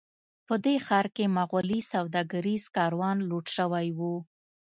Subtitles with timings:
[0.47, 3.99] په دې ښار کې مغولي سوداګریز کاروان لوټ شوی و.